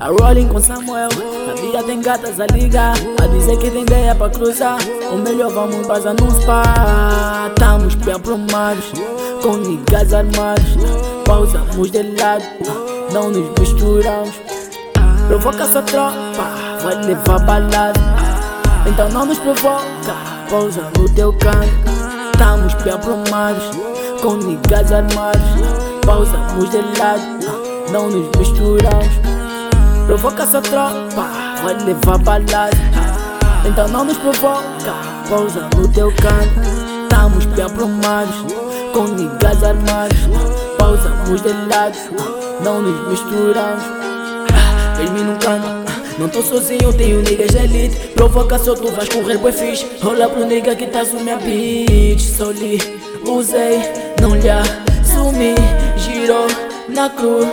[0.00, 1.08] A rolling com Samuel,
[1.50, 2.94] a vida tem gatas a ligar.
[3.20, 4.78] A dizer que tem ideia pra cruzar.
[5.10, 6.62] Ou melhor, vamos bazar num spa.
[7.48, 8.92] Estamos bem aprumados,
[9.42, 10.76] com niggas armados.
[11.24, 12.44] Pausamos de lado,
[13.12, 14.34] não nos misturamos.
[15.26, 16.44] Provoca sua tropa,
[16.80, 18.00] vai levar balada.
[18.86, 20.14] Então não nos provoca,
[20.48, 21.66] pousa no teu canto.
[22.32, 23.64] Estamos bem aprumados,
[24.22, 25.42] com niggas armados.
[26.06, 29.27] Pausamos de lado, não nos misturamos.
[30.08, 31.28] Provoca sua tropa,
[31.62, 32.70] vai levar balada.
[33.66, 34.94] Então não nos provoca,
[35.28, 37.02] pousa no teu canto.
[37.02, 38.34] Estamos bem aprumados,
[38.94, 40.16] com niggas armados.
[40.78, 41.98] Pausamos de lado,
[42.64, 43.84] não nos misturamos.
[44.96, 45.68] Vem-me num canto.
[46.18, 50.28] Não tô sozinho, tenho niggas de elite Provoca só tu vais correr bué fixe Rola
[50.28, 52.78] pro nigga que tá minha bitch Soli,
[53.24, 53.80] usei,
[54.20, 55.54] não lhe assumi
[55.96, 56.48] Girou
[56.88, 57.46] na cruz,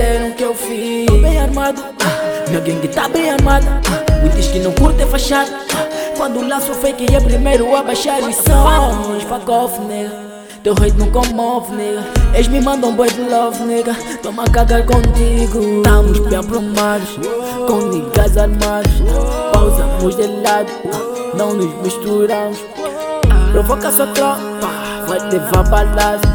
[0.00, 1.06] fizeram o que eu fiz.
[1.06, 5.06] Tô bem armado, ah, minha gangue tá bem armada ah, diz que não curte é
[5.06, 10.30] fachada ah, Quando lanço fake é primeiro a baixar os sons Fuck off, nigga
[10.62, 12.04] teu hate não comove, nega.
[12.34, 15.78] Eles me mandam boi de love, nega Toma cagar contigo.
[15.78, 17.18] Estamos bem aprumados
[17.66, 18.92] Com niggas armados
[19.54, 20.70] Pausamos de lado
[21.34, 22.58] Não nos misturamos.
[23.52, 24.68] Provoca sua tropa
[25.08, 26.28] Vai levar balada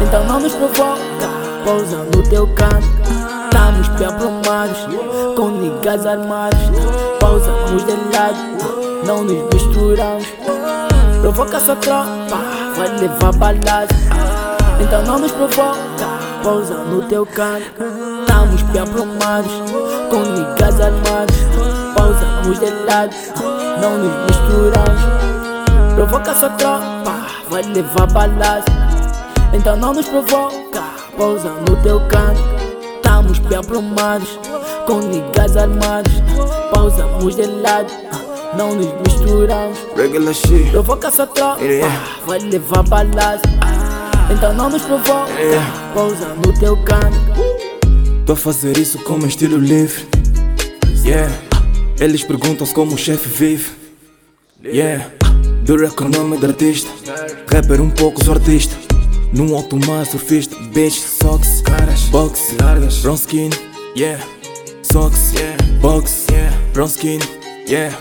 [0.00, 1.09] Então não nos provoca
[1.64, 2.88] Pousa no teu canto.
[3.44, 4.78] Estamos bem aprumados
[5.36, 6.58] Com niggas armados
[7.18, 10.26] Pausamos de lado Não nos misturamos.
[11.20, 13.94] Provoca sua tropa vai levar balada
[14.80, 15.78] Então não nos provoca,
[16.42, 17.70] pousa no teu canto.
[18.20, 19.52] Estamos bem aprumados,
[20.10, 21.36] com niggas armados
[21.94, 23.14] Pausamos de lado,
[23.80, 25.94] não nos misturamos.
[25.94, 28.64] Provoca sua tropa, vai levar balada
[29.52, 30.56] Então não nos provoca,
[31.20, 32.40] pousa no teu canto
[32.96, 34.38] Estamos bem aprumados,
[34.86, 36.12] com niggas armados
[36.72, 37.92] Pausamos de lado
[38.56, 39.78] não nos misturamos.
[39.96, 40.72] Regular shit.
[40.72, 42.04] Provoca sua tropa, yeah.
[42.26, 43.40] vai levar balada.
[44.28, 45.92] Então não nos provoca, yeah.
[45.94, 47.16] pousa no teu canto.
[48.26, 50.04] Tô a fazer isso com meu estilo livre.
[51.04, 51.32] Yeah.
[52.00, 53.70] Eles perguntam-se como o chefe vive.
[54.64, 55.08] Yeah.
[55.62, 56.90] Dura com o nome de artista.
[57.48, 58.89] Rapper um pouco sou artista.
[59.32, 60.56] Num alto mar surfista.
[60.72, 63.50] Bitch, socks, caras, box, largas, brown skin.
[63.96, 64.22] Yeah.
[64.82, 65.56] Socks, yeah.
[65.80, 66.52] Box, yeah.
[66.72, 67.20] Brown skin.
[67.68, 67.96] Yeah.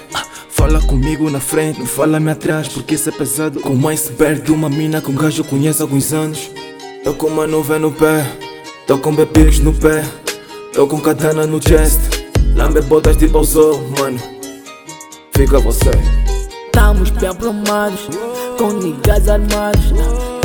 [0.59, 4.67] Fala comigo na frente, não fala-me atrás Porque isso é pesado Como iceberg de uma
[4.67, 6.51] mina que um gajo conhece há alguns anos
[7.01, 8.29] Tô com uma nuvem no pé
[8.85, 10.03] Tô com bebês no pé
[10.73, 12.01] Tô com katana no chest
[12.57, 14.19] Lambe botas de pausou, mano
[15.33, 15.91] Fica você
[16.65, 18.09] Estamos bem aprumados
[18.57, 19.93] Com niggas armados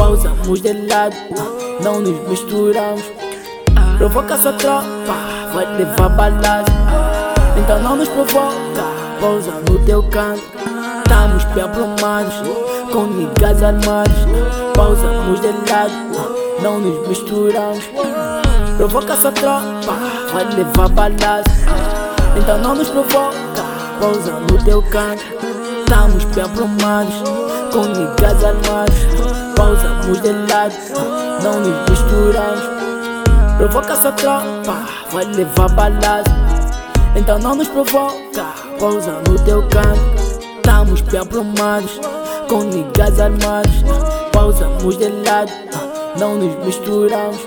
[0.05, 1.17] Pausamos de lado
[1.83, 3.11] Não nos misturamos.
[3.97, 4.85] Provoca sua tropa
[5.55, 6.71] Vai levar balada
[7.57, 8.85] Então não nos provoca
[9.19, 10.43] pousa no teu canto.
[10.99, 12.35] Estamos bem aprumados
[12.93, 14.13] Com niggas armados
[14.75, 15.95] Pausamos de lado
[16.63, 17.85] Não nos misturamos.
[18.77, 19.95] Provoca sua tropa
[20.35, 21.51] Vai levar balada
[22.37, 23.65] Então não nos provoca
[23.99, 25.25] Pousa no teu canto.
[25.79, 27.15] Estamos bem aprumados
[27.73, 29.14] Com niggas armados
[29.57, 30.75] Pausamos de lado
[31.43, 32.65] Não nos misturamos
[33.57, 36.45] Provoca sua tropa Vai levar balada
[37.17, 38.45] então não nos provoca,
[38.77, 40.01] pousa no teu canto.
[40.57, 42.01] Estamos bem aprumados,
[42.49, 43.85] com niggas armados
[44.33, 45.53] Pausamos de lado,
[46.19, 47.41] não nos misturamos.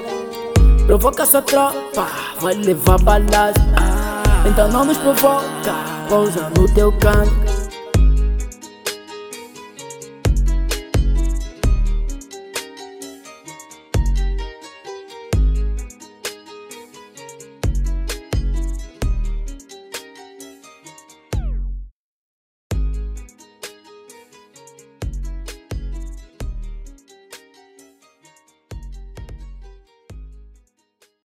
[0.86, 2.08] Provoca sua tropa,
[2.40, 3.60] vai levar balada
[4.50, 5.74] Então não nos provoca,
[6.08, 7.67] pousa no teu canto